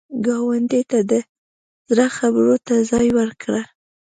[0.25, 1.11] ګاونډي ته د
[1.89, 3.61] زړه خبرو ته ځای ورکړه